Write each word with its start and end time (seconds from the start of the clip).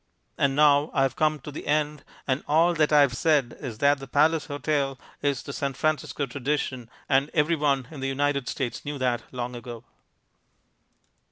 And 0.35 0.55
now 0.55 0.89
I 0.95 1.03
have 1.03 1.15
come 1.15 1.37
to 1.41 1.51
the 1.51 1.67
end 1.67 2.03
and 2.25 2.43
all 2.47 2.73
that 2.73 2.91
I 2.91 3.01
have 3.01 3.13
said 3.13 3.55
is 3.59 3.77
that 3.77 3.99
the 3.99 4.07
Palace 4.07 4.47
Hotel 4.47 4.99
is 5.21 5.43
the 5.43 5.53
San 5.53 5.75
Francisco 5.75 6.25
tradition 6.25 6.89
and 7.07 7.29
everyone 7.35 7.87
in 7.91 7.99
the 7.99 8.07
United 8.09 8.47
States 8.49 8.83
knew 8.83 8.97
that 8.97 9.21
long 9.31 9.55
ago. 9.55 9.83